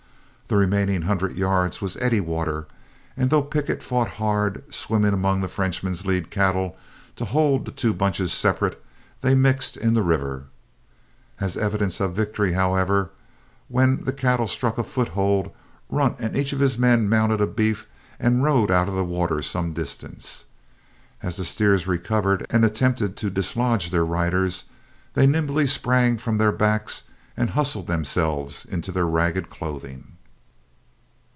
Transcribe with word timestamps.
The 0.47 0.57
remaining 0.57 1.03
hundred 1.03 1.37
yards 1.37 1.79
was 1.79 1.95
eddy 2.01 2.19
water; 2.19 2.67
and 3.15 3.29
though 3.29 3.41
Pickett 3.41 3.81
fought 3.81 4.09
hard, 4.19 4.61
swimming 4.69 5.13
among 5.13 5.39
the 5.39 5.47
Frenchman's 5.47 6.05
lead 6.05 6.29
cattle, 6.29 6.75
to 7.15 7.23
hold 7.23 7.63
the 7.63 7.71
two 7.71 7.93
bunches 7.93 8.33
separate, 8.33 8.83
they 9.21 9.33
mixed 9.33 9.77
in 9.77 9.93
the 9.93 10.01
river. 10.03 10.43
As 11.39 11.55
an 11.55 11.63
evidence 11.63 12.01
of 12.01 12.13
victory, 12.17 12.51
however, 12.51 13.11
when 13.69 14.03
the 14.03 14.11
cattle 14.11 14.45
struck 14.45 14.77
a 14.77 14.83
foothold, 14.83 15.53
Runt 15.89 16.19
and 16.19 16.35
each 16.35 16.51
of 16.51 16.59
his 16.59 16.77
men 16.77 17.07
mounted 17.07 17.39
a 17.39 17.47
beef 17.47 17.87
and 18.19 18.43
rode 18.43 18.71
out 18.71 18.89
of 18.89 18.95
the 18.95 19.05
water 19.05 19.41
some 19.41 19.71
distance. 19.71 20.43
As 21.23 21.37
the 21.37 21.45
steers 21.45 21.87
recovered 21.87 22.45
and 22.49 22.65
attempted 22.65 23.15
to 23.15 23.29
dislodge 23.29 23.89
their 23.89 24.03
riders, 24.05 24.65
they 25.13 25.25
nimbly 25.25 25.65
sprang 25.65 26.17
from 26.17 26.39
their 26.39 26.51
backs 26.51 27.03
and 27.37 27.51
hustled 27.51 27.87
themselves 27.87 28.65
into 28.65 28.91
their 28.91 29.07
ragged 29.07 29.49
clothing. 29.49 30.07